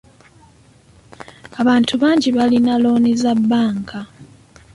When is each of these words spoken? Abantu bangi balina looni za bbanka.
Abantu 1.61 1.93
bangi 2.01 2.29
balina 2.37 2.73
looni 2.83 3.11
za 3.21 3.33
bbanka. 3.39 3.99